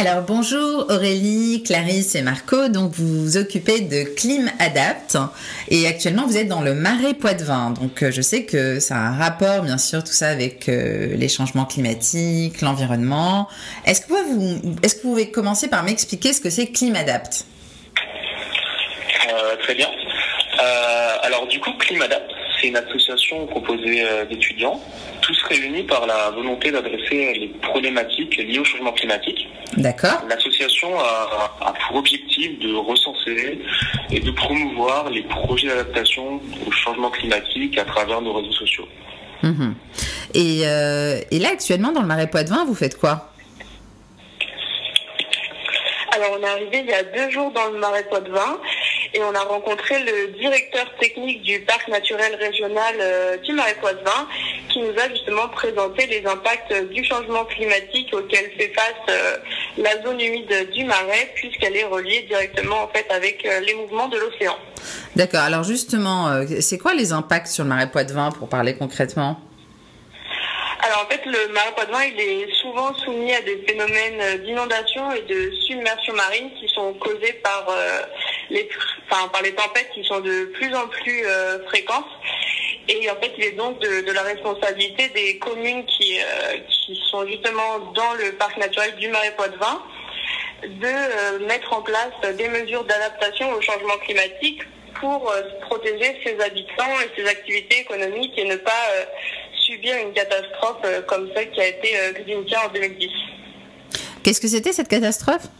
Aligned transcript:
Alors 0.00 0.22
bonjour 0.22 0.86
Aurélie, 0.88 1.62
Clarisse 1.62 2.14
et 2.14 2.22
Marco. 2.22 2.68
Donc 2.68 2.92
vous 2.94 3.22
vous 3.22 3.36
occupez 3.36 3.80
de 3.80 4.04
Clim 4.16 4.50
Adapt 4.58 5.18
et 5.68 5.86
actuellement 5.86 6.26
vous 6.26 6.38
êtes 6.38 6.48
dans 6.48 6.62
le 6.62 6.72
Marais 6.72 7.12
Poitevin. 7.12 7.72
Donc 7.72 8.02
euh, 8.02 8.10
je 8.10 8.22
sais 8.22 8.44
que 8.44 8.80
ça 8.80 8.94
a 8.94 8.98
un 9.00 9.18
rapport 9.18 9.60
bien 9.60 9.76
sûr 9.76 10.02
tout 10.02 10.14
ça 10.14 10.28
avec 10.30 10.70
euh, 10.70 11.14
les 11.14 11.28
changements 11.28 11.66
climatiques, 11.66 12.62
l'environnement. 12.62 13.46
Est-ce 13.84 14.00
que 14.00 14.06
vous 14.08 14.74
pouvez 15.02 15.30
commencer 15.30 15.68
par 15.68 15.82
m'expliquer 15.82 16.32
ce 16.32 16.40
que 16.40 16.48
c'est 16.48 16.68
Clim 16.68 16.96
Adapt? 16.96 17.44
Euh, 19.28 19.56
Très 19.62 19.74
bien. 19.74 19.88
alors 21.24 21.46
du 21.46 21.60
coup 21.60 21.72
Clim 21.78 22.00
Adapt 22.00 22.39
c'est 22.60 22.68
une 22.68 22.76
association 22.76 23.46
composée 23.46 24.04
d'étudiants 24.28 24.80
tous 25.22 25.42
réunis 25.44 25.84
par 25.84 26.06
la 26.06 26.30
volonté 26.30 26.70
d'adresser 26.70 27.34
les 27.34 27.48
problématiques 27.62 28.36
liées 28.36 28.58
au 28.58 28.64
changement 28.64 28.92
climatique. 28.92 29.48
D'accord. 29.76 30.22
L'association 30.28 30.98
a, 30.98 31.74
pour 31.86 31.96
objectif 31.96 32.58
de 32.58 32.74
recenser 32.74 33.60
et 34.10 34.20
de 34.20 34.30
promouvoir 34.30 35.10
les 35.10 35.22
projets 35.22 35.68
d'adaptation 35.68 36.40
au 36.66 36.70
changement 36.70 37.10
climatique 37.10 37.78
à 37.78 37.84
travers 37.84 38.20
nos 38.20 38.32
réseaux 38.34 38.52
sociaux. 38.52 38.88
Mhm. 39.42 39.74
Et, 40.34 40.62
euh, 40.64 41.20
et, 41.30 41.38
là, 41.38 41.50
actuellement, 41.52 41.92
dans 41.92 42.02
le 42.02 42.06
Marais 42.06 42.28
Poitevin, 42.28 42.64
vous 42.64 42.74
faites 42.74 42.98
quoi? 42.98 43.32
Alors, 46.12 46.36
on 46.38 46.42
est 46.42 46.48
arrivé 46.48 46.80
il 46.84 46.86
y 46.86 46.92
a 46.92 47.02
deux 47.04 47.30
jours 47.30 47.52
dans 47.52 47.68
le 47.72 47.78
Marais 47.78 48.04
Poitevin 48.10 48.58
et 49.14 49.20
on 49.22 49.34
a 49.34 49.40
rencontré 49.40 49.98
le 50.04 50.38
directeur 50.38 50.86
technique 51.00 51.42
du 51.42 51.60
parc 51.60 51.88
naturel 51.88 52.34
régional 52.36 52.94
euh, 53.00 53.36
du 53.38 53.52
Marais 53.52 53.76
Poitevin 53.80 54.28
qui 54.68 54.80
nous 54.80 54.92
a 54.98 55.08
justement 55.08 55.48
présenté 55.48 56.06
les 56.06 56.24
impacts 56.26 56.72
du 56.90 57.04
changement 57.04 57.44
climatique 57.44 58.12
auquel 58.12 58.50
fait 58.56 58.72
face 58.74 58.94
euh, 59.08 59.36
la 59.78 60.00
zone 60.02 60.20
humide 60.20 60.70
du 60.72 60.84
Marais 60.84 61.32
puisqu'elle 61.34 61.76
est 61.76 61.84
reliée 61.84 62.22
directement 62.28 62.84
en 62.84 62.88
fait 62.88 63.06
avec 63.10 63.44
euh, 63.44 63.60
les 63.60 63.74
mouvements 63.74 64.08
de 64.08 64.18
l'océan. 64.18 64.56
D'accord. 65.16 65.40
Alors 65.40 65.64
justement, 65.64 66.44
c'est 66.60 66.78
quoi 66.78 66.94
les 66.94 67.12
impacts 67.12 67.48
sur 67.48 67.64
le 67.64 67.70
Marais 67.70 67.90
Poitevin 67.90 68.30
pour 68.30 68.48
parler 68.48 68.76
concrètement? 68.76 69.40
Alors 70.82 71.04
en 71.04 71.10
fait, 71.10 71.20
le 71.26 71.52
marais 71.52 71.72
poitevin, 71.76 72.04
il 72.04 72.18
est 72.18 72.54
souvent 72.54 72.94
soumis 72.94 73.34
à 73.34 73.42
des 73.42 73.62
phénomènes 73.68 74.42
d'inondation 74.44 75.12
et 75.12 75.20
de 75.22 75.52
submersion 75.66 76.14
marine 76.14 76.50
qui 76.58 76.66
sont 76.68 76.94
causés 76.94 77.34
par 77.44 77.66
par 79.32 79.42
les 79.42 79.54
tempêtes 79.54 79.90
qui 79.94 80.04
sont 80.04 80.20
de 80.20 80.46
plus 80.54 80.74
en 80.74 80.86
plus 80.88 81.26
euh, 81.26 81.64
fréquentes. 81.66 82.06
Et 82.88 83.08
en 83.10 83.14
fait, 83.16 83.32
il 83.38 83.44
est 83.44 83.52
donc 83.52 83.78
de, 83.80 84.12
la 84.12 84.22
responsabilité 84.22 85.08
des 85.10 85.38
communes 85.38 85.84
qui, 85.86 86.18
euh, 86.18 86.58
qui 86.68 87.00
sont 87.10 87.26
justement 87.26 87.78
dans 87.94 88.14
le 88.14 88.32
parc 88.32 88.56
naturel 88.56 88.96
du 88.96 89.08
Marais 89.08 89.34
Poitevin 89.36 89.82
de 90.62 90.86
euh, 90.86 91.46
mettre 91.46 91.72
en 91.72 91.82
place 91.82 92.12
des 92.36 92.48
mesures 92.48 92.84
d'adaptation 92.84 93.50
au 93.52 93.60
changement 93.60 93.96
climatique 94.04 94.62
pour 95.00 95.32
protéger 95.62 96.20
ses 96.22 96.38
habitants 96.40 97.00
et 97.00 97.20
ses 97.20 97.26
activités 97.26 97.80
économiques 97.80 98.36
et 98.36 98.44
ne 98.44 98.56
pas 98.56 98.70
subir 99.54 99.96
une 99.96 100.12
catastrophe 100.12 100.84
comme 101.06 101.30
celle 101.34 101.50
qui 101.52 101.60
a 101.62 101.68
été 101.68 101.96
Gdynia 102.18 102.66
en 102.66 102.68
2010. 102.68 103.08
Qu'est-ce 104.22 104.40
que 104.42 104.48
c'était 104.48 104.74
cette 104.74 104.88
catastrophe? 104.88 105.44
euh, 105.44 105.59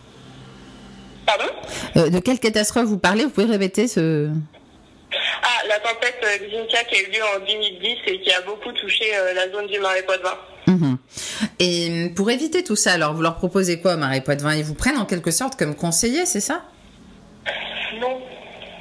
De 1.95 2.19
quelle 2.21 2.39
catastrophe 2.39 2.87
vous 2.87 2.99
parlez? 2.99 3.25
Vous 3.25 3.31
pouvez 3.31 3.47
répéter 3.47 3.89
ce... 3.89 4.31
Ah, 5.43 5.67
la 5.69 5.79
tempête 5.81 6.21
Xintia 6.21 6.81
euh, 6.81 6.83
qui 6.89 6.95
a 6.97 7.01
eu 7.01 7.11
lieu 7.11 7.23
en 7.37 7.41
2010 7.41 7.97
et 8.07 8.21
qui 8.21 8.33
a 8.33 8.41
beaucoup 8.43 8.73
touché 8.73 9.05
euh, 9.15 9.33
la 9.35 9.51
zone 9.51 9.67
du 9.67 9.79
Marais 9.81 10.03
Poitevin. 10.03 10.39
Mhm. 10.67 10.99
Et 11.59 12.13
pour 12.15 12.31
éviter 12.31 12.63
tout 12.63 12.77
ça, 12.77 12.93
alors 12.93 13.15
vous 13.15 13.23
leur 13.23 13.37
proposez 13.37 13.81
quoi, 13.81 13.97
Marais 13.97 14.21
Poitevin? 14.21 14.55
Ils 14.55 14.65
vous 14.65 14.75
prennent 14.75 14.99
en 14.99 15.07
quelque 15.07 15.31
sorte 15.31 15.57
comme 15.57 15.75
conseiller, 15.75 16.27
c'est 16.27 16.41
ça? 16.41 16.63
Non, 18.01 18.21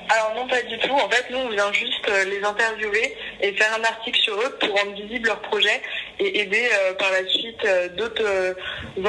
alors 0.09 0.33
non, 0.35 0.47
pas 0.47 0.61
du 0.63 0.77
tout. 0.80 0.91
En 0.91 1.09
fait, 1.09 1.25
nous, 1.30 1.37
on 1.37 1.49
vient 1.49 1.71
juste 1.71 2.09
euh, 2.09 2.25
les 2.25 2.43
interviewer 2.43 3.15
et 3.41 3.53
faire 3.53 3.73
un 3.80 3.83
article 3.83 4.20
sur 4.20 4.33
eux 4.33 4.58
pour 4.59 4.70
rendre 4.70 4.93
visible 4.93 5.27
leur 5.27 5.39
projet 5.41 5.81
et 6.19 6.41
aider 6.41 6.67
euh, 6.71 6.93
par 6.93 7.11
la 7.11 7.27
suite 7.27 7.63
euh, 7.65 7.87
d'autres 7.97 8.55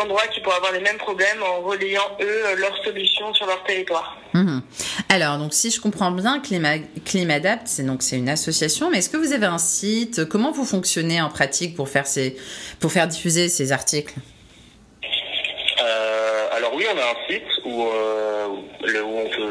endroits 0.00 0.26
qui 0.32 0.41
pourraient 0.41 0.56
avoir 0.56 0.72
les 0.72 0.81
mêmes 0.81 0.98
problèmes 0.98 1.43
en 1.43 1.60
relayant, 1.60 2.16
eux, 2.21 2.56
leurs 2.56 2.76
solutions 2.84 3.34
sur 3.34 3.47
leur 3.47 3.62
territoire. 3.65 4.16
Mhm. 4.34 4.62
Alors, 5.09 5.38
donc, 5.38 5.53
si 5.53 5.70
je 5.70 5.81
comprends 5.81 6.12
bien, 6.12 6.41
Climadapt, 7.04 7.66
c'est 7.66 7.82
donc 7.82 8.03
c'est 8.03 8.16
une 8.16 8.28
association, 8.28 8.91
mais 8.91 8.99
est-ce 8.99 9.10
que 9.10 9.16
vous 9.16 9.32
avez 9.32 9.47
un 9.47 9.59
site? 9.59 10.25
Comment 10.25 10.53
vous 10.53 10.65
fonctionnez 10.65 11.20
en 11.20 11.28
pratique 11.31 11.75
pour 11.75 11.88
faire 11.88 12.06
ces, 12.06 12.37
pour 12.78 12.93
faire 12.93 13.09
diffuser 13.09 13.49
ces 13.49 13.72
articles? 13.72 14.15
Alors 16.53 16.75
oui, 16.75 16.84
on 16.93 16.99
a 16.99 17.03
un 17.03 17.26
site 17.26 17.65
où, 17.65 17.88
le, 18.84 19.03
où 19.03 19.19
on 19.19 19.28
peut 19.31 19.50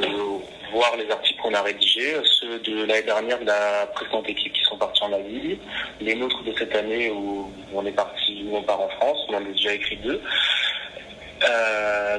voir 0.80 0.96
les 0.96 1.12
articles 1.12 1.42
qu'on 1.42 1.54
a 1.54 1.62
rédigés, 1.62 2.16
ceux 2.24 2.58
de 2.60 2.86
l'année 2.86 3.04
dernière 3.04 3.40
de 3.40 3.46
la 3.46 3.86
précédente 3.94 4.30
équipe 4.30 4.54
qui 4.54 4.64
sont 4.64 4.78
partis 4.78 5.04
en 5.04 5.12
Asie, 5.12 5.60
les 6.00 6.16
nôtres 6.16 6.42
de 6.44 6.54
cette 6.58 6.74
année 6.74 7.10
où 7.12 7.52
on 7.74 7.86
est 7.86 7.92
parti, 7.92 8.46
où 8.48 8.56
on 8.56 8.64
part 8.64 8.80
en 8.80 8.88
France, 8.88 9.18
on 9.28 9.34
en 9.34 9.38
a 9.40 9.52
déjà 9.60 9.74
écrit 9.74 9.98
deux, 9.98 10.22
euh, 11.44 12.18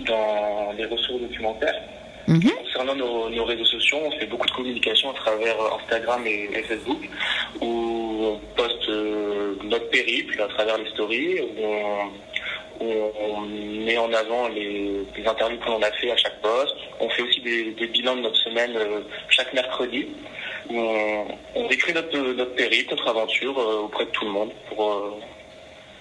dans 0.00 0.72
les 0.76 0.84
ressources 0.86 1.20
documentaires. 1.20 1.80
Mhm. 2.26 2.50
Concernant 2.64 2.96
nos, 2.96 3.44
réseaux 3.44 3.64
sociaux, 3.64 3.98
on 4.04 4.10
fait 4.18 4.26
beaucoup 4.26 4.46
de 4.46 4.56
communication 4.58 5.10
à 5.10 5.14
travers 5.14 5.54
Instagram 5.80 6.26
et, 6.26 6.48
Facebook, 6.68 7.08
où 7.60 7.68
on 8.32 8.40
poste 8.56 8.88
euh, 8.88 9.54
notre 9.62 9.88
périple 9.90 10.42
à 10.42 10.48
travers 10.48 10.76
les 10.78 10.90
stories, 10.90 11.40
où 11.40 11.62
on 11.62 12.10
on, 12.80 13.40
met 13.84 13.98
en 13.98 14.12
avant 14.12 14.48
les, 14.48 15.06
interviews 15.26 15.58
que 15.58 15.66
l'on 15.66 15.82
a 15.82 15.90
fait 15.92 16.10
à 16.10 16.16
chaque 16.16 16.40
poste. 16.40 16.76
On 17.00 17.08
fait 17.10 17.22
aussi 17.22 17.40
des, 17.40 17.86
bilans 17.88 18.16
de 18.16 18.22
notre 18.22 18.36
semaine 18.36 18.72
euh, 18.76 19.00
chaque 19.28 19.52
mercredi. 19.52 20.08
Où 20.68 20.78
on, 21.54 21.68
décrit 21.68 21.92
notre, 21.92 22.18
notre 22.18 22.54
périple, 22.54 22.90
notre 22.90 23.08
aventure 23.08 23.56
euh, 23.58 23.82
auprès 23.82 24.04
de 24.04 24.10
tout 24.10 24.24
le 24.24 24.30
monde 24.32 24.50
pour, 24.68 24.92
euh, 24.92 25.10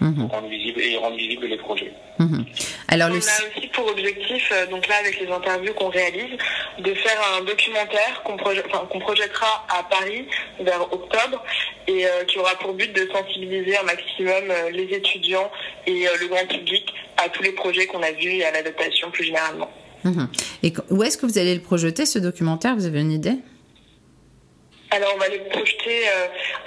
mhm. 0.01 0.27
rendre 0.31 0.47
visible 0.47 0.81
et 0.81 0.97
rendre 0.97 1.17
visible 1.17 1.45
les 1.45 1.57
projets. 1.57 1.91
Mhm. 2.17 2.45
Alors, 2.87 3.09
on 3.09 3.13
a 3.13 3.17
aussi 3.17 3.67
pour 3.73 3.87
objectif, 3.87 4.51
donc 4.71 4.87
là 4.87 4.95
avec 5.01 5.19
les 5.19 5.29
interviews 5.31 5.73
qu'on 5.73 5.89
réalise, 5.89 6.37
de 6.79 6.93
faire 6.93 7.17
un 7.37 7.43
documentaire 7.43 8.23
qu'on 8.23 8.99
projettera 8.99 9.65
à 9.69 9.83
Paris 9.83 10.25
vers 10.59 10.81
octobre 10.81 11.43
et 11.88 12.06
euh, 12.06 12.23
qui 12.25 12.40
aura 12.40 12.56
pour 12.56 12.73
but 12.73 12.91
de 12.94 13.09
sensibiliser 13.12 13.78
un 13.78 13.84
maximum 13.84 14.50
euh, 14.50 14.69
les 14.72 14.85
étudiants 14.96 15.51
et 15.85 16.07
euh, 16.07 16.12
le 16.19 16.28
grand 16.28 16.46
public 16.47 16.85
à 17.18 17.29
tous 17.29 17.44
les 17.44 17.51
projets 17.51 17.85
qu'on 17.85 18.01
a 18.01 18.12
vus 18.12 18.35
et 18.35 18.46
à 18.46 18.51
l'adaptation 18.51 19.12
plus 19.12 19.25
généralement. 19.25 19.72
Mhm. 20.03 20.28
Et 20.63 20.73
où 20.90 21.03
est-ce 21.03 21.18
que 21.18 21.25
vous 21.25 21.38
allez 21.38 21.56
le 21.56 21.62
projeter 21.62 22.06
ce 22.06 22.19
documentaire? 22.19 22.75
Vous 22.75 22.85
avez 22.85 23.01
une 23.01 23.12
idée? 23.12 23.38
Alors 24.91 25.12
on 25.16 25.18
va 25.18 25.28
le 25.28 25.40
projeter 25.50 26.07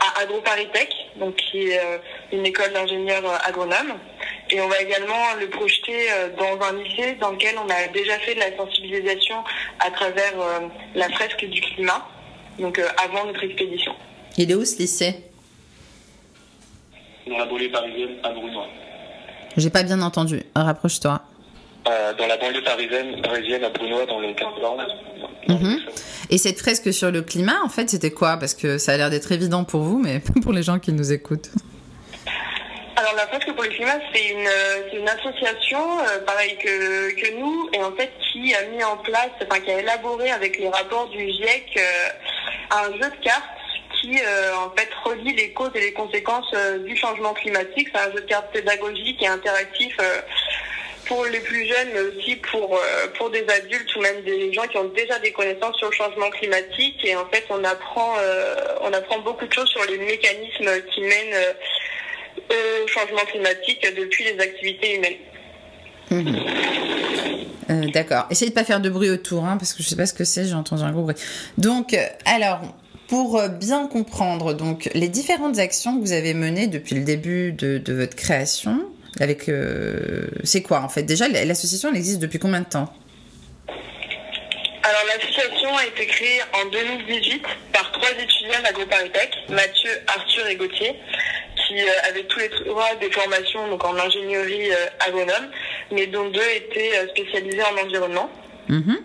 à 0.00 0.20
AgroParisTech, 0.20 0.92
donc 1.18 1.36
qui 1.36 1.68
est 1.68 1.80
une 2.32 2.44
école 2.44 2.72
d'ingénieurs 2.72 3.24
agronomes. 3.46 3.94
Et 4.50 4.60
on 4.60 4.68
va 4.68 4.82
également 4.82 5.34
le 5.40 5.48
projeter 5.48 6.08
dans 6.36 6.60
un 6.66 6.82
lycée 6.82 7.14
dans 7.20 7.30
lequel 7.30 7.54
on 7.64 7.70
a 7.70 7.86
déjà 7.88 8.18
fait 8.18 8.34
de 8.34 8.40
la 8.40 8.54
sensibilisation 8.56 9.36
à 9.78 9.90
travers 9.92 10.34
la 10.94 11.08
fresque 11.10 11.44
du 11.46 11.60
climat, 11.60 12.06
donc 12.58 12.78
avant 13.02 13.24
notre 13.24 13.44
expédition. 13.44 13.94
Il 14.40 14.52
est 14.52 14.54
où 14.54 14.64
ce 14.64 14.78
lycée? 14.78 15.16
Dans 17.26 17.38
la 17.38 17.44
banlieue 17.44 17.72
parisienne, 17.72 18.10
à 18.22 18.30
Brunois. 18.30 18.68
J'ai 19.56 19.68
pas 19.68 19.82
bien 19.82 20.00
entendu. 20.00 20.44
Rapproche-toi. 20.54 21.20
Euh, 21.88 22.14
dans 22.14 22.26
la 22.28 22.36
banlieue 22.36 22.62
parisienne, 22.62 23.20
parisienne 23.20 23.64
à 23.64 23.70
Brunois, 23.70 24.06
dans 24.06 24.20
le 24.20 24.32
91. 24.34 24.86
Mhm. 25.48 25.80
Et 26.30 26.38
cette 26.38 26.60
fresque 26.60 26.92
sur 26.92 27.10
le 27.10 27.22
climat, 27.22 27.56
en 27.64 27.68
fait, 27.68 27.90
c'était 27.90 28.12
quoi? 28.12 28.36
Parce 28.36 28.54
que 28.54 28.78
ça 28.78 28.92
a 28.92 28.96
l'air 28.96 29.10
d'être 29.10 29.32
évident 29.32 29.64
pour 29.64 29.80
vous, 29.80 29.98
mais 29.98 30.20
pas 30.34 30.40
pour 30.40 30.52
les 30.52 30.62
gens 30.62 30.78
qui 30.78 30.92
nous 30.92 31.12
écoutent. 31.12 31.50
Alors 32.94 33.14
la 33.16 33.26
fresque 33.26 33.52
pour 33.54 33.64
le 33.64 33.70
climat, 33.70 33.98
c'est 34.12 34.28
une, 34.28 35.00
une, 35.00 35.08
association, 35.08 35.78
euh, 36.00 36.20
pareil 36.24 36.56
que, 36.58 37.10
que, 37.14 37.38
nous, 37.38 37.70
et 37.72 37.82
en 37.82 37.92
fait 37.92 38.10
qui 38.32 38.54
a 38.54 38.64
mis 38.66 38.82
en 38.82 38.96
place, 38.98 39.30
enfin 39.42 39.60
qui 39.60 39.70
a 39.70 39.80
élaboré 39.80 40.30
avec 40.30 40.58
les 40.58 40.68
rapports 40.68 41.08
du 41.08 41.28
GIEC 41.28 41.76
euh, 41.76 42.08
un 42.70 42.92
jeu 42.94 43.10
de 43.10 43.24
cartes 43.24 43.57
qui 44.00 44.18
euh, 44.18 44.54
en 44.56 44.70
fait 44.76 44.88
relie 45.04 45.34
les 45.34 45.50
causes 45.52 45.70
et 45.74 45.80
les 45.80 45.92
conséquences 45.92 46.50
euh, 46.54 46.78
du 46.78 46.96
changement 46.96 47.34
climatique. 47.34 47.88
C'est 47.92 48.00
un 48.00 48.12
jeu 48.12 48.20
de 48.20 48.26
cartes 48.26 48.52
pédagogique 48.52 49.22
et 49.22 49.26
interactif 49.26 49.96
euh, 50.00 50.20
pour 51.06 51.24
les 51.24 51.40
plus 51.40 51.66
jeunes, 51.66 51.88
mais 51.94 52.00
aussi 52.00 52.36
pour 52.36 52.78
pour 53.16 53.30
des 53.30 53.44
adultes 53.48 53.96
ou 53.96 54.00
même 54.00 54.22
des 54.24 54.52
gens 54.52 54.66
qui 54.66 54.76
ont 54.76 54.88
déjà 54.88 55.18
des 55.18 55.32
connaissances 55.32 55.76
sur 55.78 55.88
le 55.88 55.94
changement 55.94 56.28
climatique. 56.28 57.02
Et 57.02 57.16
en 57.16 57.24
fait, 57.26 57.44
on 57.48 57.64
apprend 57.64 58.12
on 58.82 58.92
apprend 58.92 59.18
beaucoup 59.20 59.46
de 59.46 59.52
choses 59.52 59.70
sur 59.70 59.82
les 59.86 59.96
mécanismes 59.96 60.82
qui 60.92 61.00
mènent 61.00 61.54
au 62.50 62.86
changement 62.88 63.24
climatique 63.24 63.86
depuis 63.96 64.24
les 64.24 64.38
activités 64.38 64.96
humaines. 64.96 65.16
Mmh. 66.10 67.90
D'accord. 67.90 68.26
Essayez 68.30 68.50
de 68.50 68.54
pas 68.54 68.64
faire 68.64 68.80
de 68.80 68.90
bruit 68.90 69.08
autour, 69.08 69.46
hein, 69.46 69.56
parce 69.56 69.72
que 69.72 69.82
je 69.82 69.88
sais 69.88 69.96
pas 69.96 70.06
ce 70.06 70.12
que 70.12 70.24
c'est. 70.24 70.44
J'ai 70.44 70.54
entendu 70.54 70.82
un 70.82 70.92
gros 70.92 71.04
bruit. 71.04 71.16
Donc, 71.56 71.96
alors, 72.26 72.60
pour 73.08 73.38
euh, 73.38 73.48
bien 73.48 73.86
comprendre 73.86 74.54
donc 74.54 74.90
les 74.94 75.08
différentes 75.08 75.58
actions 75.58 75.96
que 75.96 76.00
vous 76.00 76.12
avez 76.12 76.34
menées 76.34 76.66
depuis 76.66 76.94
le 76.94 77.04
début 77.04 77.52
de, 77.52 77.92
votre 77.92 78.16
création, 78.16 78.84
avec 79.20 79.50
c'est 80.44 80.62
quoi 80.62 80.80
en 80.80 80.88
fait? 80.88 81.02
Déjà, 81.02 81.28
l'association 81.28 81.90
elle 81.90 81.96
existe 81.96 82.20
depuis 82.20 82.38
combien 82.38 82.60
de 82.60 82.68
temps? 82.68 82.92
Alors 84.88 85.02
l'association 85.06 85.76
a 85.76 85.84
été 85.84 86.06
créée 86.06 86.40
en 86.54 86.70
2018 86.70 87.42
par 87.72 87.92
trois 87.92 88.10
étudiants 88.10 88.62
d'AgroParisTech, 88.62 89.36
Mathieu, 89.50 89.90
Arthur 90.06 90.46
et 90.46 90.56
Gauthier, 90.56 90.94
qui 91.68 91.74
euh, 91.78 92.08
avaient 92.08 92.24
tous 92.24 92.38
les 92.38 92.48
trois 92.48 92.94
des 92.94 93.10
formations 93.10 93.68
donc 93.68 93.84
en 93.84 93.94
ingénierie 93.96 94.70
euh, 94.70 95.06
agronome, 95.06 95.50
mais 95.92 96.06
dont 96.06 96.28
deux 96.30 96.48
étaient 96.56 96.96
euh, 96.96 97.08
spécialisés 97.08 97.62
en 97.62 97.84
environnement. 97.84 98.30
Mm-hmm. 98.70 98.96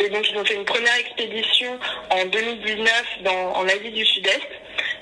Et 0.00 0.08
donc 0.10 0.30
ils 0.30 0.36
ont 0.38 0.44
fait 0.44 0.54
une 0.54 0.64
première 0.64 0.94
expédition 0.96 1.78
en 2.10 2.24
2019 2.26 3.04
dans, 3.24 3.52
en 3.56 3.64
Asie 3.66 3.90
du 3.90 4.04
Sud-Est. 4.04 4.48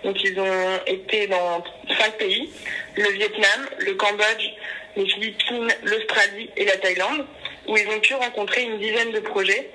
Donc 0.04 0.22
ils 0.22 0.38
ont 0.38 0.80
été 0.86 1.26
dans 1.26 1.62
cinq 1.98 2.16
pays, 2.18 2.48
le 2.96 3.10
Vietnam, 3.10 3.66
le 3.78 3.94
Cambodge, 3.94 4.50
les 4.96 5.06
Philippines, 5.06 5.68
l'Australie 5.84 6.50
et 6.56 6.64
la 6.64 6.76
Thaïlande, 6.76 7.26
où 7.68 7.76
ils 7.76 7.88
ont 7.88 8.00
pu 8.00 8.14
rencontrer 8.14 8.62
une 8.62 8.78
dizaine 8.78 9.12
de 9.12 9.20
projets 9.20 9.70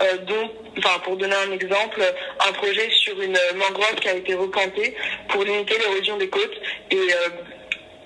euh, 0.00 0.18
dont, 0.26 0.50
enfin, 0.78 0.98
pour 1.04 1.16
donner 1.16 1.36
un 1.46 1.52
exemple, 1.52 2.02
un 2.48 2.52
projet 2.52 2.88
sur 2.90 3.20
une 3.20 3.38
mangrove 3.56 3.94
qui 4.00 4.08
a 4.08 4.14
été 4.14 4.34
replantée 4.34 4.96
pour 5.28 5.44
limiter 5.44 5.74
l'érosion 5.78 6.16
des 6.16 6.28
côtes 6.28 6.56
et 6.90 6.96
euh, 6.96 7.28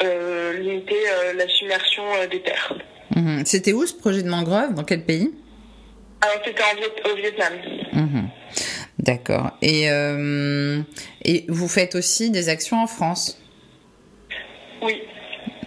euh, 0.02 0.52
limiter 0.58 0.96
la 1.34 1.48
submersion 1.48 2.02
des 2.30 2.40
terres. 2.40 2.74
Mhm. 3.16 3.46
C'était 3.46 3.72
où 3.72 3.86
ce 3.86 3.94
projet 3.94 4.22
de 4.22 4.28
mangrove? 4.28 4.74
Dans 4.74 4.84
quel 4.84 5.04
pays? 5.04 5.30
C'était 6.22 7.10
au 7.10 7.14
Vietnam. 7.16 7.52
Mhm. 7.92 8.28
D'accord. 8.98 9.52
Et, 9.62 9.84
et 11.24 11.44
vous 11.48 11.68
faites 11.68 11.94
aussi 11.94 12.30
des 12.30 12.48
actions 12.48 12.82
en 12.82 12.86
France? 12.86 13.40
Oui. 14.82 15.02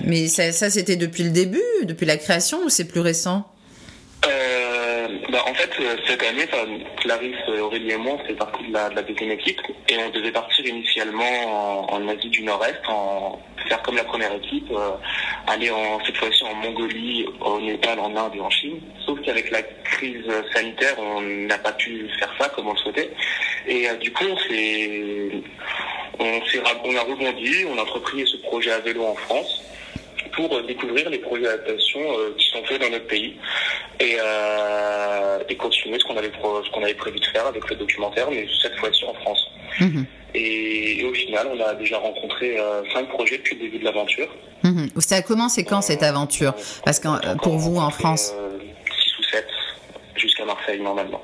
Mais 0.04 0.28
ça, 0.28 0.52
ça 0.52 0.70
c'était 0.70 0.96
depuis 0.96 1.24
le 1.24 1.30
début, 1.30 1.62
depuis 1.84 2.06
la 2.06 2.18
création, 2.18 2.64
ou 2.66 2.70
c'est 2.70 2.86
plus 2.86 3.02
récent? 3.02 3.51
Bah, 5.32 5.44
en 5.48 5.54
fait, 5.54 5.72
euh, 5.80 5.96
cette 6.08 6.22
année, 6.24 6.46
Clarisse, 6.98 7.48
Aurélie 7.62 7.92
et 7.92 7.98
moi, 7.98 8.18
on 8.22 8.28
fait 8.28 8.34
partie 8.34 8.68
de 8.68 8.74
la, 8.74 8.90
deuxième 8.90 9.32
équipe 9.32 9.62
et 9.88 9.98
on 9.98 10.10
devait 10.10 10.32
partir 10.32 10.66
initialement 10.66 11.94
en, 11.94 12.08
Asie 12.10 12.30
du 12.30 12.44
Nord-Est, 12.44 12.82
faire 13.68 13.82
comme 13.84 13.96
la 13.96 14.04
première 14.04 14.34
équipe, 14.34 14.70
euh, 14.72 14.92
aller 15.48 15.72
en, 15.72 16.04
cette 16.04 16.18
fois-ci 16.18 16.44
en 16.44 16.56
Mongolie, 16.56 17.26
au 17.40 17.62
Népal, 17.62 18.00
en 18.00 18.14
Inde 18.16 18.36
et 18.36 18.42
en 18.42 18.50
Chine. 18.50 18.82
Sauf 19.06 19.22
qu'avec 19.22 19.52
la 19.52 19.62
crise 19.62 20.26
sanitaire, 20.54 20.96
on 20.98 21.22
n'a 21.22 21.58
pas 21.58 21.72
pu 21.74 22.10
faire 22.20 22.34
ça 22.38 22.50
comme 22.50 22.68
on 22.68 22.74
le 22.74 22.80
souhaitait. 22.80 23.12
Et 23.68 23.90
euh, 23.90 23.96
du 23.96 24.12
coup, 24.12 24.26
on 24.26 24.36
on, 26.20 26.96
a 26.96 27.02
rebondi, 27.02 27.66
on 27.70 27.78
a 27.78 27.82
entrepris 27.84 28.28
ce 28.28 28.38
projet 28.38 28.72
à 28.72 28.80
vélo 28.80 29.06
en 29.06 29.16
France 29.16 29.64
pour 30.34 30.62
découvrir 30.64 31.10
les 31.10 31.18
projets 31.20 31.44
d'adaptation 31.44 32.00
euh, 32.02 32.34
qui 32.38 32.48
sont 32.48 32.64
faits 32.66 32.82
dans 32.82 32.90
notre 32.90 33.08
pays 33.08 33.36
et, 34.02 34.18
euh, 34.20 35.40
et 35.48 35.56
continuer 35.56 36.00
ce 36.00 36.06
qu'on 36.06 36.18
avait, 36.18 36.32
ce 36.32 36.72
qu'on 36.72 36.84
avait 36.84 36.96
prévu 36.96 37.20
de 37.20 37.26
faire 37.26 37.46
avec 37.46 37.70
le 37.70 37.76
documentaire, 37.76 38.30
mais 38.32 38.48
cette 38.62 38.76
fois-ci 38.78 39.06
en 39.06 39.14
France. 39.14 39.48
Mhm. 39.80 40.06
Et, 40.34 41.04
au 41.04 41.14
final, 41.14 41.48
on 41.54 41.60
a 41.60 41.74
déjà 41.76 41.98
rencontré 41.98 42.58
euh, 42.58 42.82
cinq 42.94 43.10
projets 43.10 43.38
depuis 43.38 43.56
le 43.56 43.62
début 43.62 43.80
de 43.80 43.86
l'aventure. 43.86 44.28
Mhm. 44.64 44.90
Ça 44.98 45.18
a 45.18 45.22
commencé 45.22 45.64
quand 45.66 45.82
cette 45.82 46.04
aventure? 46.04 46.54
Parce 46.84 47.00
que 47.00 47.38
pour 47.38 47.58
vous 47.58 47.78
en 47.78 47.92
France 47.92 48.34
Six 48.90 49.20
ou 49.20 49.24
sept, 49.24 49.48
jusqu'à 50.16 50.46
Marseille 50.46 50.80
normalement. 50.80 51.22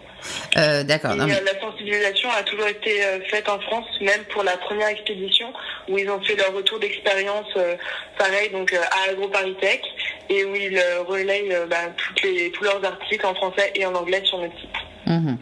Euh, 0.57 0.83
D'accord. 0.83 1.11
Euh, 1.11 1.25
la 1.27 1.59
sensibilisation 1.59 2.29
a 2.31 2.43
toujours 2.43 2.67
été 2.67 3.03
euh, 3.03 3.19
faite 3.29 3.47
en 3.49 3.59
France, 3.59 3.85
même 4.01 4.23
pour 4.29 4.43
la 4.43 4.57
première 4.57 4.87
expédition, 4.87 5.53
où 5.87 5.97
ils 5.97 6.09
ont 6.09 6.21
fait 6.21 6.35
leur 6.35 6.53
retour 6.53 6.79
d'expérience, 6.79 7.47
euh, 7.57 7.75
pareil, 8.17 8.49
donc 8.49 8.73
à 8.73 9.11
AgroParisTech, 9.11 9.81
et 10.29 10.45
où 10.45 10.55
ils 10.55 10.79
relayent 11.07 11.55
bah, 11.69 11.77
toutes 11.95 12.23
les, 12.23 12.51
tous 12.51 12.63
leurs 12.63 12.83
articles 12.83 13.25
en 13.25 13.35
français 13.35 13.71
et 13.75 13.85
en 13.85 13.93
anglais 13.93 14.21
sur 14.25 14.39
notre 14.39 14.57
site. 14.59 14.69
Mhm. 15.07 15.37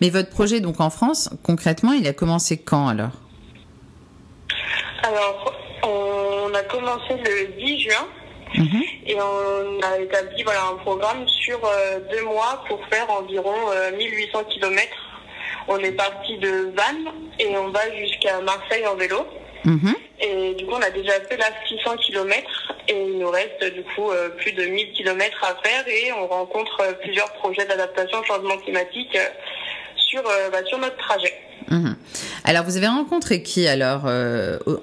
Mais 0.00 0.10
votre 0.10 0.30
projet, 0.30 0.60
donc 0.60 0.80
en 0.80 0.90
France, 0.90 1.30
concrètement, 1.42 1.92
il 1.92 2.06
a 2.06 2.12
commencé 2.12 2.56
quand 2.56 2.88
alors? 2.88 3.10
Alors, 5.02 5.54
on 5.82 6.54
a 6.54 6.62
commencé 6.62 7.14
le 7.14 7.58
10 7.58 7.80
juin. 7.80 8.06
Mhm. 8.54 8.82
Et 9.06 9.16
on 9.20 9.80
a 9.82 9.98
établi 10.00 10.42
voilà, 10.42 10.68
un 10.72 10.76
programme 10.76 11.28
sur 11.28 11.60
euh, 11.64 12.00
deux 12.10 12.24
mois 12.24 12.64
pour 12.66 12.80
faire 12.90 13.10
environ 13.10 13.54
1800 13.96 14.38
euh, 14.38 14.42
km. 14.54 14.88
On 15.68 15.78
est 15.78 15.92
parti 15.92 16.38
de 16.38 16.72
Vannes 16.74 17.12
et 17.38 17.56
on 17.58 17.68
va 17.68 17.80
jusqu'à 17.94 18.40
Marseille 18.40 18.86
en 18.86 18.96
vélo. 18.96 19.26
Mhm. 19.64 19.94
Et 20.20 20.54
du 20.54 20.64
coup, 20.64 20.74
on 20.76 20.82
a 20.82 20.90
déjà 20.90 21.20
fait 21.28 21.36
là 21.36 21.46
600 21.68 21.96
km 21.98 22.48
et 22.88 23.02
il 23.08 23.18
nous 23.18 23.30
reste 23.30 23.64
du 23.74 23.82
coup 23.82 24.10
euh, 24.10 24.30
plus 24.30 24.52
de 24.52 24.64
1000 24.64 24.92
km 24.92 25.44
à 25.44 25.56
faire 25.62 25.86
et 25.88 26.12
on 26.12 26.26
rencontre 26.26 26.98
plusieurs 27.02 27.32
projets 27.34 27.66
d'adaptation 27.66 28.18
au 28.18 28.24
changement 28.24 28.56
climatique 28.58 29.16
sur, 29.96 30.22
bah, 30.22 30.64
sur 30.64 30.78
notre 30.78 30.96
trajet. 30.96 31.34
Mhm. 31.70 31.96
Alors, 32.44 32.64
vous 32.64 32.78
avez 32.78 32.86
rencontré 32.86 33.42
qui 33.42 33.68
alors 33.68 34.06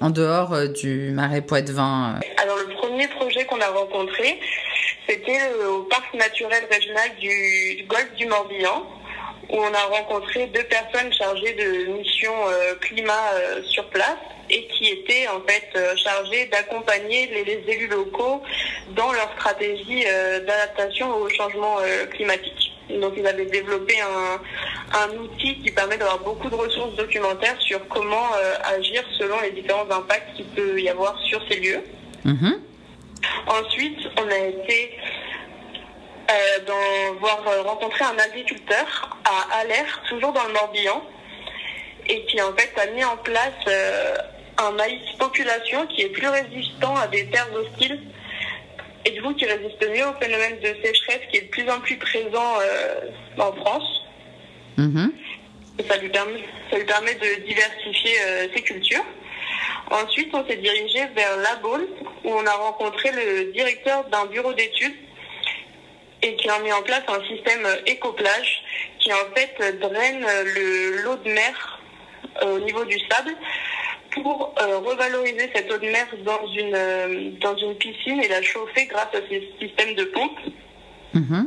en 0.00 0.10
dehors 0.10 0.68
du 0.68 1.10
Marais 1.10 1.42
Poitevin 1.42 2.20
Alors, 2.40 2.58
le 2.58 2.74
premier 2.76 3.08
projet 3.08 3.44
qu'on 3.44 3.60
a 3.60 3.68
rencontré, 3.68 4.38
c'était 5.08 5.38
au 5.68 5.82
parc 5.84 6.12
naturel 6.14 6.64
régional 6.70 7.10
du, 7.20 7.84
golfe 7.88 8.12
du 8.16 8.26
Morbihan, 8.26 8.84
où 9.50 9.56
on 9.56 9.74
a 9.74 9.98
rencontré 9.98 10.46
deux 10.48 10.64
personnes 10.64 11.12
chargées 11.12 11.54
de 11.54 11.92
mission 11.92 12.32
euh, 12.48 12.74
climat 12.80 13.12
euh, 13.34 13.62
sur 13.62 13.88
place 13.90 14.16
et 14.50 14.66
qui 14.68 14.88
étaient 14.88 15.28
en 15.28 15.40
fait 15.46 15.68
euh, 15.76 15.96
chargées 15.96 16.46
d'accompagner 16.46 17.26
les, 17.26 17.72
élus 17.72 17.88
locaux 17.88 18.42
dans 18.94 19.12
leur 19.12 19.30
stratégie 19.36 20.04
d'adaptation 20.04 21.14
au 21.16 21.28
changement 21.28 21.76
climatique. 22.12 22.72
Donc 23.00 23.14
ils 23.16 23.26
avaient 23.26 23.46
développé 23.46 23.94
un, 24.00 25.10
outil 25.18 25.60
qui 25.62 25.70
permet 25.72 25.96
d'avoir 25.96 26.20
beaucoup 26.20 26.48
de 26.48 26.54
ressources 26.54 26.94
documentaires 26.94 27.60
sur 27.60 27.86
comment 27.88 28.28
agir 28.64 29.02
selon 29.18 29.40
les 29.40 29.50
différents 29.50 29.90
impacts 29.90 30.36
qu'il 30.36 30.46
peut 30.46 30.80
y 30.80 30.88
avoir 30.88 31.18
sur 31.22 31.40
ces 31.48 31.58
lieux. 31.58 31.82
Mm-hmm. 32.24 32.54
Ensuite, 33.48 33.98
on 34.16 34.28
a 34.28 34.38
été 34.38 34.96
euh, 36.28 36.64
dans, 36.66 37.20
voir 37.20 37.40
euh, 37.46 37.62
rencontrer 37.62 38.04
un 38.04 38.18
agriculteur 38.18 39.16
à 39.24 39.58
Aller, 39.58 39.84
toujours 40.08 40.32
dans 40.32 40.44
le 40.44 40.52
Morbihan, 40.54 41.00
et 42.08 42.24
qui 42.24 42.42
en 42.42 42.52
fait 42.56 42.72
a 42.80 42.86
mis 42.90 43.04
en 43.04 43.16
place 43.18 43.52
euh, 43.68 44.16
un 44.58 44.70
maïs 44.72 45.02
population 45.18 45.86
qui 45.86 46.02
est 46.02 46.08
plus 46.08 46.28
résistant 46.28 46.96
à 46.96 47.06
des 47.08 47.26
terres 47.26 47.52
hostiles 47.52 48.00
et 49.04 49.10
du 49.10 49.22
coup 49.22 49.34
qui 49.34 49.44
résiste 49.44 49.88
mieux 49.88 50.06
au 50.06 50.14
phénomène 50.20 50.58
de 50.60 50.74
sécheresse 50.84 51.20
qui 51.30 51.38
est 51.38 51.42
de 51.42 51.48
plus 51.48 51.68
en 51.70 51.80
plus 51.80 51.96
présent 51.96 52.54
en 53.38 53.52
France. 53.52 54.02
Mm-hmm. 54.78 55.10
ça, 55.88 55.96
lui 55.98 56.08
permet, 56.08 56.40
ça 56.70 56.78
lui 56.78 56.84
permet 56.84 57.14
de 57.14 57.46
diversifier 57.46 58.14
ses 58.54 58.62
cultures. 58.62 59.04
Ensuite, 59.90 60.34
on 60.34 60.46
s'est 60.46 60.56
dirigé 60.56 61.06
vers 61.14 61.36
La 61.36 61.56
Baule, 61.56 61.86
où 62.24 62.30
on 62.30 62.44
a 62.44 62.52
rencontré 62.52 63.10
le 63.12 63.52
directeur 63.52 64.04
d'un 64.06 64.26
bureau 64.26 64.52
d'études 64.52 64.96
et 66.22 66.34
qui 66.36 66.48
a 66.48 66.58
mis 66.60 66.72
en 66.72 66.82
place 66.82 67.02
un 67.08 67.22
système 67.24 67.66
écoplage 67.86 68.62
qui 68.98 69.12
en 69.12 69.34
fait 69.34 69.78
draine 69.78 70.26
l'eau 71.04 71.16
de 71.16 71.30
mer 71.30 71.80
euh, 72.42 72.56
au 72.56 72.58
niveau 72.60 72.84
du 72.84 72.98
sable 73.10 73.34
pour 74.22 74.54
euh, 74.60 74.78
revaloriser 74.78 75.50
cette 75.54 75.70
eau 75.72 75.78
de 75.78 75.86
mer 75.86 76.06
dans 76.24 76.46
une, 76.52 76.74
euh, 76.74 77.30
dans 77.40 77.56
une 77.56 77.74
piscine 77.76 78.22
et 78.22 78.28
la 78.28 78.42
chauffer 78.42 78.86
grâce 78.86 79.14
à 79.14 79.18
ces 79.28 79.48
systèmes 79.60 79.94
de 79.94 80.04
pompe. 80.04 80.38
Mm-hmm. 81.14 81.46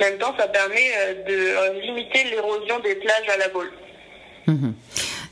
En 0.00 0.04
même 0.04 0.18
temps, 0.18 0.34
ça 0.38 0.48
permet 0.48 0.90
de 1.26 1.80
limiter 1.80 2.24
l'érosion 2.24 2.80
des 2.80 2.96
plages 2.96 3.28
à 3.32 3.36
la 3.36 3.48
boule. 3.48 3.72
Mm-hmm. 4.48 4.72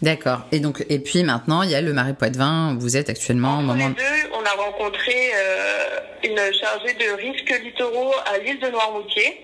D'accord. 0.02 0.40
Et 0.50 0.58
donc, 0.58 0.84
et 0.88 0.98
puis 0.98 1.22
maintenant, 1.22 1.62
il 1.62 1.70
y 1.70 1.76
a 1.76 1.80
le 1.80 1.92
Marais 1.92 2.14
Poitevin. 2.14 2.76
Vous 2.78 2.96
êtes 2.96 3.08
actuellement 3.08 3.60
au 3.60 3.62
moment. 3.62 3.88
Les 3.88 3.94
deux, 3.94 4.30
on 4.34 4.44
a 4.44 4.62
rencontré 4.64 5.14
euh, 5.14 6.00
une 6.24 6.38
chargée 6.54 6.94
de 6.94 7.22
risques 7.22 7.62
littoraux 7.62 8.12
à 8.26 8.38
l'île 8.38 8.58
de 8.58 8.68
Noirmoutier, 8.68 9.40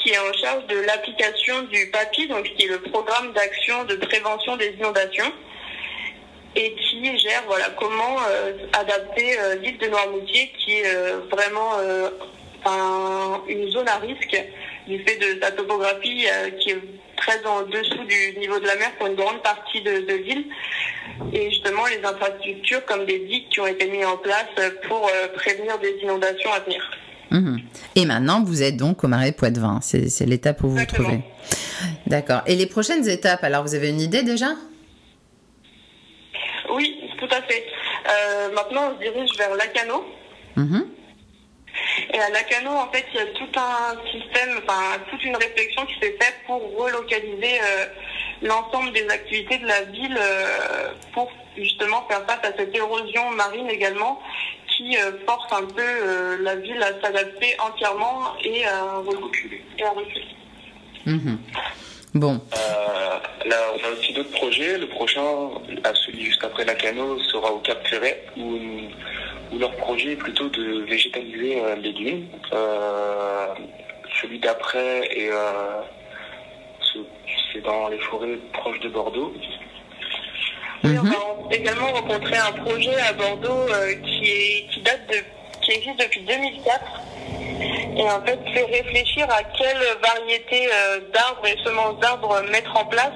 qui 0.00 0.10
est 0.10 0.18
en 0.18 0.32
charge 0.32 0.66
de 0.68 0.78
l'application 0.86 1.62
du 1.64 1.90
PAPI, 1.90 2.28
donc 2.28 2.44
qui 2.44 2.64
est 2.64 2.68
le 2.68 2.80
programme 2.80 3.34
d'action 3.34 3.84
de 3.84 3.96
prévention 3.96 4.56
des 4.56 4.74
inondations, 4.78 5.30
voilà 7.46 7.66
comment 7.78 8.16
euh, 8.30 8.52
adapter 8.72 9.38
euh, 9.38 9.56
l'île 9.56 9.78
de 9.78 9.86
Noirmoutier, 9.86 10.52
qui 10.58 10.72
est 10.72 11.12
vraiment 11.30 11.72
une 13.48 13.70
zone 13.70 13.88
à 13.88 13.96
risque 13.96 14.36
du 14.86 14.98
fait 15.04 15.16
de 15.16 15.40
sa 15.40 15.50
topographie 15.52 16.26
qui 16.60 16.70
est 16.70 16.78
très 17.18 17.44
en 17.44 17.62
dessous 17.62 18.04
du 18.04 18.38
niveau 18.38 18.58
de 18.58 18.66
la 18.66 18.76
mer 18.76 18.90
pour 18.98 19.06
une 19.06 19.14
grande 19.14 19.42
partie 19.42 19.82
de, 19.82 20.14
l'île. 20.14 20.44
Et 21.32 21.50
justement, 21.50 21.86
les 21.86 22.04
infrastructures 22.04 22.84
comme 22.86 23.04
des 23.04 23.18
digues 23.20 23.48
qui 23.50 23.60
ont 23.60 23.66
été 23.66 23.86
mises 23.90 24.06
en 24.06 24.16
place 24.16 24.46
pour 24.86 25.06
euh, 25.06 25.28
prévenir 25.34 25.78
des 25.78 25.98
inondations 26.02 26.52
à 26.52 26.60
venir. 26.60 26.82
Mhm. 27.30 27.58
Et 27.96 28.06
maintenant, 28.06 28.42
vous 28.42 28.62
êtes 28.62 28.76
donc 28.76 29.04
au 29.04 29.08
Marais 29.08 29.32
Poitevin. 29.32 29.80
C'est 29.82 30.26
l'étape 30.26 30.62
où 30.62 30.68
vous 30.68 30.78
vous 30.78 30.86
trouvez. 30.86 31.20
D'accord. 32.06 32.40
Et 32.46 32.54
les 32.54 32.66
prochaines 32.66 33.06
étapes, 33.08 33.44
alors 33.44 33.62
vous 33.62 33.74
avez 33.74 33.90
une 33.90 34.00
idée 34.00 34.22
déjà 34.22 34.48
Oui, 36.74 36.98
tout 37.18 37.28
à 37.30 37.42
fait. 37.42 37.64
Euh, 38.18 38.52
maintenant, 38.54 38.92
on 38.92 38.98
se 38.98 39.10
dirige 39.10 39.36
vers 39.36 39.54
Lacano. 39.54 40.04
Mhm. 40.56 40.88
Et 42.12 42.18
à 42.18 42.30
Lacano, 42.30 42.70
en 42.70 42.90
fait, 42.90 43.04
il 43.12 43.16
y 43.16 43.22
a 43.22 43.26
tout 43.26 43.48
un 43.56 43.96
système, 44.10 44.60
enfin, 44.62 44.98
toute 45.10 45.22
une 45.24 45.36
réflexion 45.36 45.84
qui 45.86 45.94
s'est 45.94 46.16
faite 46.20 46.34
pour 46.46 46.60
relocaliser 46.76 47.60
euh, 47.60 47.86
l'ensemble 48.42 48.92
des 48.92 49.08
activités 49.08 49.58
de 49.58 49.66
la 49.66 49.82
ville 49.84 50.18
euh, 50.18 50.92
pour 51.12 51.30
justement 51.56 52.06
faire 52.08 52.24
face 52.26 52.44
à 52.44 52.56
cette 52.56 52.74
érosion 52.74 53.30
marine 53.32 53.68
également 53.68 54.20
qui 54.68 54.96
euh, 54.96 55.12
force 55.26 55.52
un 55.52 55.64
peu 55.64 56.36
la 56.40 56.56
ville 56.56 56.82
à 56.82 57.00
s'adapter 57.00 57.56
entièrement 57.58 58.34
et 58.42 58.64
à 58.64 58.94
reculer. 58.98 59.62
Et 59.78 59.82
à 59.82 59.90
reculer. 59.90 60.36
Mhm. 61.06 61.38
Bon, 62.18 62.40
Euh, 62.52 63.48
là, 63.48 63.56
on 63.74 63.86
a 63.86 63.90
aussi 63.92 64.12
d'autres 64.12 64.32
projets. 64.32 64.76
Le 64.76 64.88
prochain, 64.88 65.22
celui 66.04 66.24
juste 66.24 66.42
après 66.42 66.64
Lacano, 66.64 67.16
sera 67.20 67.52
au 67.52 67.58
Cap 67.60 67.86
Ferret, 67.86 68.24
où, 68.36 68.58
où 69.52 69.58
leur 69.58 69.70
projet 69.76 70.12
est 70.12 70.16
plutôt 70.16 70.48
de 70.48 70.80
végétaliser 70.88 71.60
euh, 71.62 71.76
les 71.76 71.92
dunes. 71.92 72.26
Euh, 72.52 73.46
celui 74.20 74.40
d'après 74.40 75.06
est 75.16 75.30
euh, 75.30 75.80
ce- 76.92 77.06
c'est 77.52 77.60
dans 77.62 77.88
les 77.88 77.98
forêts 78.00 78.36
proches 78.52 78.80
de 78.80 78.88
Bordeaux. 78.88 79.32
Oui, 80.82 80.90
Mhm. 80.90 81.14
on 81.40 81.48
va 81.48 81.54
également 81.54 81.92
rencontrer 81.92 82.36
un 82.36 82.52
projet 82.64 82.96
à 83.00 83.12
Bordeaux 83.12 83.66
euh, 83.70 83.94
qui, 84.02 84.24
est, 84.28 84.66
qui 84.72 84.80
date 84.80 85.06
de, 85.08 85.16
qui 85.64 85.70
existe 85.72 86.00
depuis 86.00 86.20
2004 86.22 86.80
et 87.60 88.02
en 88.02 88.20
fait 88.24 88.38
fait 88.54 88.64
réfléchir 88.64 89.26
à 89.30 89.42
quelle 89.56 89.78
variété 90.02 90.68
euh, 90.72 91.00
d'arbres 91.12 91.46
et 91.46 91.56
semences 91.64 91.98
d'arbres 92.00 92.42
mettre 92.50 92.76
en 92.76 92.84
place 92.86 93.12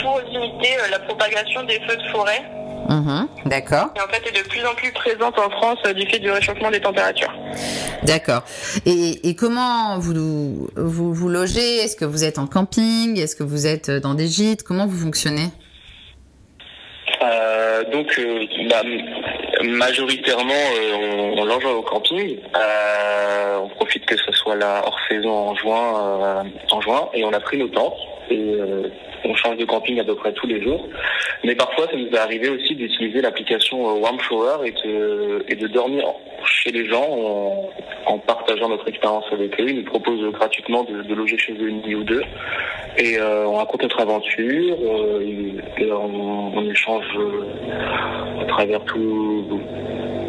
pour 0.00 0.20
limiter 0.30 0.74
euh, 0.78 0.88
la 0.90 0.98
propagation 1.00 1.62
des 1.64 1.80
feux 1.88 1.96
de 1.96 2.08
forêt 2.10 2.42
Mhm. 2.88 3.28
d'accord, 3.44 3.92
qui 3.94 4.00
en 4.00 4.08
fait 4.08 4.26
est 4.26 4.42
de 4.42 4.48
plus 4.48 4.64
en 4.66 4.74
plus 4.74 4.90
présente 4.92 5.38
en 5.38 5.48
France 5.50 5.78
euh, 5.86 5.92
du 5.92 6.08
fait 6.08 6.18
du 6.18 6.28
réchauffement 6.30 6.72
des 6.72 6.80
températures. 6.80 7.32
d'accord. 8.02 8.42
Et, 8.84 9.28
et 9.28 9.36
comment 9.36 9.98
vous, 9.98 10.68
vous 10.76 11.14
vous 11.14 11.28
logez? 11.28 11.76
Est-ce 11.76 11.94
que 11.94 12.04
vous 12.04 12.24
êtes 12.24 12.38
en 12.38 12.48
camping? 12.48 13.16
Est-ce 13.20 13.36
que 13.36 13.44
vous 13.44 13.68
êtes 13.68 13.90
dans 13.90 14.14
des 14.14 14.26
gîtes? 14.26 14.64
Comment 14.64 14.86
vous 14.88 14.98
fonctionnez? 14.98 15.50
Euh, 17.22 17.84
donc, 17.92 18.18
euh, 18.18 18.46
bah, 18.68 18.82
majoritairement, 19.62 20.52
euh, 20.52 21.32
on, 21.36 21.40
on 21.40 21.44
loge 21.44 21.64
au 21.64 21.82
camping. 21.82 22.38
Euh, 22.56 23.58
on 23.62 23.68
profite 23.68 24.04
que 24.06 24.16
ce 24.16 24.32
soit 24.32 24.56
là 24.56 24.82
hors 24.84 24.98
saison 25.08 25.30
en 25.30 25.54
juin, 25.54 25.94
euh, 25.96 26.42
en 26.70 26.80
juin, 26.80 27.08
et 27.14 27.24
on 27.24 27.32
a 27.32 27.40
pris 27.40 27.58
nos 27.58 27.68
tentes. 27.68 27.98
Et 28.30 28.54
on 29.24 29.34
change 29.34 29.56
de 29.56 29.64
camping 29.64 29.98
à 29.98 30.04
peu 30.04 30.14
près 30.14 30.32
tous 30.32 30.46
les 30.46 30.62
jours. 30.62 30.88
Mais 31.42 31.56
parfois, 31.56 31.86
ça 31.86 31.96
nous 31.96 32.06
est 32.06 32.16
arrivé 32.18 32.48
aussi 32.48 32.76
d'utiliser 32.76 33.20
l'application 33.20 33.98
Warm 33.98 34.20
Shower 34.20 34.68
et 34.68 35.56
de, 35.56 35.66
dormir 35.66 36.04
chez 36.44 36.70
les 36.70 36.88
gens 36.88 37.70
en, 38.06 38.18
partageant 38.18 38.68
notre 38.68 38.86
expérience 38.86 39.24
avec 39.32 39.60
eux. 39.60 39.68
Ils 39.68 39.78
nous 39.78 39.84
proposent 39.84 40.32
gratuitement 40.32 40.84
de, 40.84 41.12
loger 41.12 41.38
chez 41.38 41.54
eux 41.54 41.68
une 41.68 41.82
nuit 41.82 41.96
ou 41.96 42.04
deux. 42.04 42.22
Et 42.98 43.20
on 43.20 43.56
raconte 43.56 43.82
notre 43.82 44.00
aventure, 44.00 44.76
on 46.60 46.70
échange 46.70 47.04
euh, 47.16 48.42
à 48.42 48.44
travers 48.46 48.84
tout, 48.84 49.60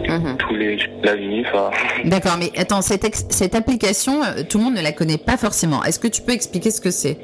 Mhm. 0.07 0.37
tous 0.37 0.55
les 0.55 0.77
la 1.03 1.15
vie. 1.15 1.43
Enfin, 1.47 1.69
D'accord, 2.05 2.37
mais 2.39 2.51
attends, 2.59 2.81
cette, 2.81 3.03
ex- 3.03 3.25
cette 3.29 3.55
application, 3.55 4.23
euh, 4.23 4.43
tout 4.49 4.57
le 4.57 4.63
monde 4.65 4.75
ne 4.75 4.81
la 4.81 4.91
connaît 4.91 5.17
pas 5.17 5.37
forcément. 5.37 5.83
Est-ce 5.83 5.99
que 5.99 6.07
tu 6.07 6.21
peux 6.21 6.33
expliquer 6.33 6.71
ce 6.71 6.81
que 6.81 6.91
c'est 6.91 7.17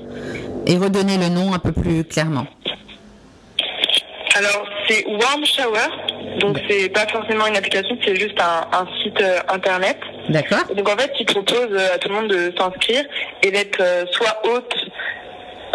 et 0.65 0.77
redonner 0.77 1.17
le 1.17 1.29
nom 1.29 1.53
un 1.53 1.59
peu 1.59 1.71
plus 1.71 2.03
clairement? 2.03 2.45
Alors 4.35 4.67
c'est 4.87 5.05
Warm 5.07 5.43
Shower, 5.45 5.89
donc 6.39 6.59
c'est 6.69 6.89
pas 6.89 7.07
forcément 7.07 7.47
une 7.47 7.57
application, 7.57 7.97
c'est 8.05 8.15
juste 8.15 8.39
un, 8.39 8.67
un 8.77 8.85
site 9.01 9.19
euh, 9.21 9.39
internet. 9.49 9.97
D'accord 10.29 10.63
Donc 10.75 10.87
en 10.87 10.95
fait, 10.97 11.11
ils 11.19 11.25
proposent 11.25 11.67
euh, 11.71 11.95
à 11.95 11.97
tout 11.97 12.09
le 12.09 12.15
monde 12.15 12.27
de 12.27 12.53
s'inscrire 12.57 13.03
et 13.41 13.49
d'être 13.51 13.79
euh, 13.81 14.05
soit 14.11 14.39
hôte, 14.45 14.73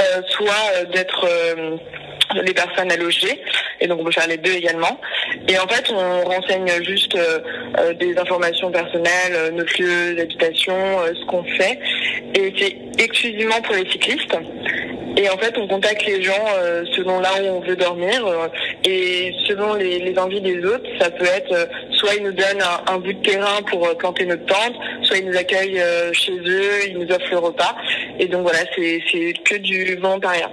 euh, 0.00 0.22
soit 0.28 0.64
euh, 0.76 0.84
d'être 0.92 1.26
euh, 1.28 1.76
les 2.42 2.54
personnes 2.54 2.90
à 2.90 2.96
loger. 2.96 3.40
Et 3.80 3.86
donc 3.86 4.00
on 4.00 4.04
peut 4.04 4.12
faire 4.12 4.28
les 4.28 4.36
deux 4.36 4.52
également. 4.52 5.00
Et 5.48 5.58
en 5.58 5.66
fait, 5.66 5.90
on 5.90 6.22
renseigne 6.22 6.70
juste 6.82 7.14
euh, 7.16 7.38
euh, 7.78 7.94
des 7.94 8.16
informations 8.18 8.70
personnelles, 8.70 9.32
euh, 9.34 9.50
nos 9.50 9.64
lieux 9.64 10.14
d'habitation, 10.14 10.74
ce 11.14 11.24
qu'on 11.26 11.44
fait. 11.44 11.78
Et 12.34 12.52
c'est 12.58 12.76
exclusivement 13.02 13.60
pour 13.62 13.74
les 13.74 13.90
cyclistes. 13.90 14.36
Et 15.16 15.28
en 15.28 15.36
fait, 15.36 15.58
on 15.58 15.68
contacte 15.68 16.06
les 16.06 16.22
gens 16.22 16.46
selon 16.96 17.20
là 17.20 17.28
où 17.42 17.46
on 17.46 17.60
veut 17.60 17.76
dormir 17.76 18.26
et 18.82 19.34
selon 19.46 19.74
les, 19.74 20.14
envies 20.18 20.40
des 20.40 20.64
autres. 20.64 20.88
Ça 20.98 21.10
peut 21.10 21.26
être 21.26 21.68
soit 21.90 22.14
ils 22.14 22.22
nous 22.22 22.32
donnent 22.32 22.64
un, 22.86 22.98
bout 22.98 23.12
de 23.12 23.22
terrain 23.22 23.60
pour 23.70 23.86
planter 23.98 24.24
notre 24.24 24.46
tente, 24.46 24.74
soit 25.02 25.18
ils 25.18 25.26
nous 25.26 25.36
accueillent 25.36 25.82
chez 26.12 26.32
eux, 26.32 26.88
ils 26.88 26.98
nous 26.98 27.12
offrent 27.12 27.30
le 27.30 27.38
repas. 27.38 27.76
Et 28.18 28.26
donc 28.28 28.42
voilà, 28.42 28.58
c'est 28.76 29.00
que 29.44 29.56
du 29.56 29.96
volontariat. 29.96 30.50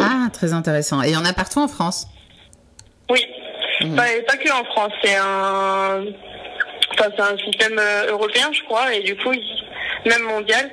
Ah, 0.00 0.28
très 0.32 0.52
intéressant. 0.52 1.00
Et 1.02 1.08
il 1.08 1.12
y 1.14 1.16
en 1.16 1.24
a 1.24 1.32
partout 1.32 1.60
en 1.60 1.68
France? 1.68 2.06
Oui, 3.10 3.24
Mhm. 3.82 3.94
pas, 3.94 4.04
pas 4.26 4.36
que 4.36 4.50
en 4.52 4.64
France. 4.64 4.92
C'est 5.02 5.14
un, 5.16 6.04
enfin, 6.92 7.10
c'est 7.14 7.20
un 7.22 7.36
système 7.38 7.78
euh, 7.78 8.10
européen, 8.10 8.50
je 8.52 8.62
crois, 8.64 8.92
et 8.94 9.02
du 9.02 9.14
coup, 9.16 9.32
même 10.06 10.22
mondial. 10.22 10.70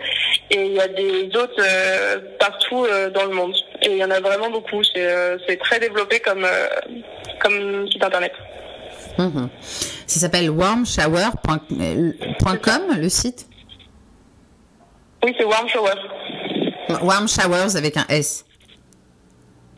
Et 0.50 0.66
il 0.66 0.74
y 0.74 0.80
a 0.80 0.88
des 0.88 1.26
autres 1.36 1.60
euh, 1.60 2.20
partout 2.40 2.86
euh, 2.86 3.10
dans 3.10 3.26
le 3.26 3.34
monde. 3.36 3.54
Et 3.82 3.92
il 3.92 3.98
y 3.98 4.04
en 4.04 4.12
a 4.12 4.20
vraiment 4.22 4.50
beaucoup. 4.50 4.84
C'est 4.84 5.06
euh, 5.06 5.38
très 5.64 5.80
développé 5.80 6.20
comme 6.20 6.46
comme 7.40 7.88
site 7.92 8.04
internet. 8.04 8.32
Mhm. 9.18 9.50
Ça 10.08 10.20
s'appelle 10.22 10.50
warmshower.com, 10.50 12.82
le 12.98 13.10
site? 13.10 13.48
Oui, 15.24 15.34
c'est 15.38 15.46
Warm 15.46 15.68
Shower. 15.70 15.94
Warm 17.02 17.28
Showers 17.28 17.76
avec 17.76 17.98
un 17.98 18.06
S. 18.10 18.46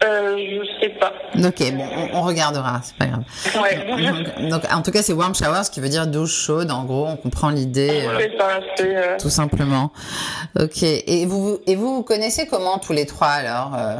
Euh, 0.04 0.38
je 0.38 0.82
sais 0.82 0.90
pas. 1.00 1.14
Ok, 1.36 1.72
bon, 1.74 1.88
on, 2.14 2.18
on 2.18 2.22
regardera, 2.24 2.82
c'est 2.84 2.98
pas 2.98 3.06
grave. 3.06 3.24
Ouais. 3.64 4.50
Donc, 4.50 4.64
en 4.72 4.82
tout 4.82 4.92
cas, 4.92 5.02
c'est 5.02 5.14
warm 5.14 5.34
shower, 5.34 5.64
ce 5.64 5.72
qui 5.72 5.80
veut 5.80 5.90
dire 5.90 6.06
douche 6.06 6.34
chaude. 6.34 6.70
En 6.70 6.84
gros, 6.84 7.08
on 7.08 7.16
comprend 7.16 7.50
l'idée, 7.50 8.06
euh, 8.06 8.20
ça. 8.38 8.60
C'est 8.76 8.96
euh, 8.96 9.18
tout 9.18 9.30
simplement. 9.30 9.92
Ok. 10.60 10.84
Et 10.84 11.26
vous, 11.26 11.60
et 11.66 11.76
vous 11.76 11.96
vous 11.96 12.04
connaissez 12.04 12.46
comment 12.46 12.78
tous 12.78 12.94
les 12.94 13.06
trois 13.06 13.30
alors 13.30 13.74
euh? 13.76 13.96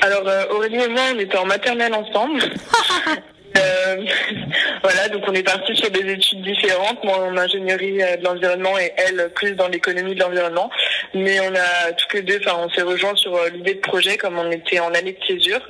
Alors 0.00 0.22
euh, 0.26 0.44
Aurélie 0.54 0.76
et 0.82 0.88
moi, 0.88 1.02
on 1.14 1.18
était 1.18 1.36
en 1.38 1.46
maternelle 1.46 1.94
ensemble. 1.94 2.40
Euh, 3.56 3.96
voilà, 4.82 5.08
donc 5.08 5.22
on 5.26 5.32
est 5.32 5.42
partis 5.42 5.76
sur 5.76 5.90
des 5.90 6.12
études 6.12 6.42
différentes, 6.42 7.02
moi 7.04 7.18
en 7.18 7.36
ingénierie 7.36 8.02
euh, 8.02 8.16
de 8.16 8.24
l'environnement 8.24 8.78
et 8.78 8.92
elle 8.96 9.30
plus 9.34 9.52
dans 9.52 9.68
l'économie 9.68 10.14
de 10.14 10.20
l'environnement. 10.20 10.70
Mais 11.14 11.40
on 11.40 11.54
a 11.54 11.92
toutes 11.92 12.14
les 12.14 12.22
deux, 12.22 12.40
enfin 12.44 12.56
on 12.58 12.70
s'est 12.70 12.82
rejoints 12.82 13.16
sur 13.16 13.34
euh, 13.34 13.48
l'idée 13.50 13.74
de 13.74 13.80
projet 13.80 14.16
comme 14.16 14.38
on 14.38 14.50
était 14.50 14.80
en 14.80 14.92
année 14.94 15.12
de 15.12 15.24
césure. 15.26 15.60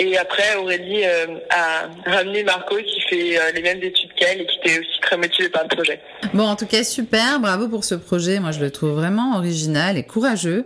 Et 0.00 0.16
après 0.16 0.54
Aurélie 0.56 1.04
euh, 1.04 1.26
a 1.50 1.88
ramené 2.08 2.44
Marco 2.44 2.76
qui 2.76 3.00
fait 3.08 3.38
euh, 3.38 3.52
les 3.54 3.62
mêmes 3.62 3.82
études 3.82 4.12
qu'elle 4.14 4.40
et 4.40 4.46
qui 4.46 4.58
était 4.58 4.80
aussi 4.80 5.00
très 5.02 5.16
motivé 5.16 5.48
par 5.48 5.62
le 5.62 5.68
projet. 5.68 6.00
Bon, 6.34 6.44
en 6.44 6.56
tout 6.56 6.66
cas, 6.66 6.84
super. 6.84 7.40
Bravo 7.40 7.68
pour 7.68 7.84
ce 7.84 7.94
projet. 7.94 8.40
Moi, 8.40 8.50
je 8.50 8.60
le 8.60 8.70
trouve 8.70 8.90
vraiment 8.90 9.36
original 9.36 9.96
et 9.96 10.02
courageux. 10.02 10.64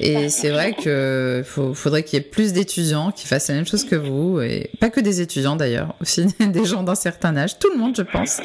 Et 0.00 0.28
c'est 0.28 0.50
vrai 0.50 0.72
que 0.74 1.42
faut, 1.44 1.74
faudrait 1.74 2.02
qu'il 2.02 2.18
y 2.18 2.22
ait 2.22 2.24
plus 2.24 2.52
d'étudiants 2.52 3.10
qui 3.10 3.26
fassent 3.26 3.48
la 3.48 3.54
même 3.54 3.66
chose 3.66 3.84
que 3.84 3.96
vous. 3.96 4.40
Et 4.40 4.70
pas 4.80 4.90
que 4.90 5.00
des 5.00 5.20
étudiants 5.20 5.56
d'ailleurs, 5.56 5.94
aussi 6.00 6.26
des 6.40 6.64
gens 6.64 6.82
d'un 6.82 6.94
certain 6.94 7.36
âge. 7.36 7.58
Tout 7.58 7.70
le 7.72 7.78
monde, 7.78 7.94
je 7.96 8.02
pense. 8.02 8.40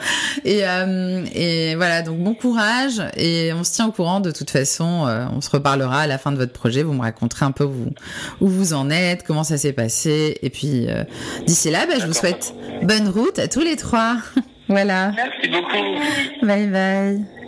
Et, 0.46 0.68
euh, 0.68 1.26
et 1.34 1.76
voilà. 1.76 2.02
Donc, 2.02 2.20
bon 2.20 2.34
courage. 2.34 3.02
Et 3.18 3.52
on 3.54 3.64
se 3.64 3.74
tient 3.74 3.88
au 3.88 3.92
courant 3.92 4.20
de 4.20 4.32
toute 4.32 4.50
façon. 4.50 5.06
Euh, 5.08 5.26
on 5.34 5.42
se 5.42 5.50
reparlera 5.50 6.02
à 6.02 6.08
la 6.08 6.18
fin 6.18 6.32
de 6.32 6.38
votre 6.38 6.54
projet. 6.54 6.84
Vous 6.84 6.94
me 6.94 7.02
raconterez 7.02 7.46
un 7.46 7.52
peu 7.52 7.64
où, 7.64 7.88
où 8.42 8.48
vous 8.48 8.74
en 8.74 8.90
êtes, 8.90 9.24
comment 9.24 9.44
ça 9.44 9.58
s'est 9.58 9.74
passé. 9.74 10.38
Et 10.42 10.50
puis, 10.50 10.88
euh, 10.88 11.04
d'ici 11.46 11.70
là, 11.72 11.86
bah, 11.88 11.96
je 12.00 12.06
vous 12.06 12.14
souhaite 12.14 12.54
bonne 12.84 13.10
route 13.10 13.39
à 13.40 13.48
tous 13.48 13.62
les 13.62 13.76
trois. 13.76 14.18
voilà. 14.68 15.12
Merci 15.16 15.50
beaucoup. 15.50 16.46
Bye 16.46 16.68
bye. 16.68 17.39